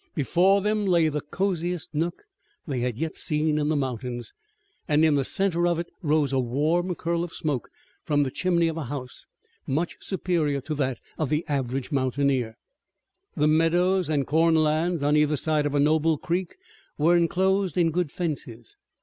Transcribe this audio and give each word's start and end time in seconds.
Before 0.15 0.61
them 0.61 0.87
lay 0.87 1.09
the 1.09 1.21
coziest 1.21 1.93
nook 1.93 2.23
they 2.65 2.79
had 2.79 2.97
yet 2.97 3.15
seen 3.15 3.59
in 3.59 3.69
the 3.69 3.75
mountains, 3.75 4.33
and 4.87 5.05
in 5.05 5.13
the 5.13 5.23
center 5.23 5.67
of 5.67 5.77
it 5.77 5.85
rose 6.01 6.33
a 6.33 6.39
warm 6.39 6.95
curl 6.95 7.23
of 7.23 7.33
smoke 7.33 7.69
from 8.03 8.23
the 8.23 8.31
chimney 8.31 8.67
of 8.67 8.77
a 8.77 8.85
house, 8.85 9.27
much 9.67 9.97
superior 9.99 10.59
to 10.61 10.73
that 10.73 10.97
of 11.19 11.29
the 11.29 11.45
average 11.47 11.91
mountaineer. 11.91 12.55
The 13.35 13.47
meadows 13.47 14.09
and 14.09 14.25
corn 14.25 14.55
lands 14.55 15.03
on 15.03 15.15
either 15.15 15.37
side 15.37 15.67
of 15.67 15.75
a 15.75 15.79
noble 15.79 16.17
creek 16.17 16.57
were 16.97 17.15
enclosed 17.15 17.77
in 17.77 17.91
good 17.91 18.11
fences. 18.11 18.75